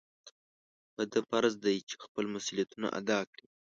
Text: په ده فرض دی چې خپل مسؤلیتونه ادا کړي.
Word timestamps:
په 0.93 1.03
ده 1.11 1.19
فرض 1.29 1.53
دی 1.65 1.77
چې 1.89 1.95
خپل 2.05 2.25
مسؤلیتونه 2.35 2.87
ادا 2.99 3.19
کړي. 3.31 3.45